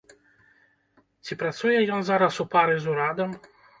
Ці 1.27 1.33
працуе 1.41 1.75
ён 1.99 2.07
зараз 2.07 2.41
у 2.45 2.47
пары 2.57 2.75
з 2.87 2.91
урадам? 2.95 3.29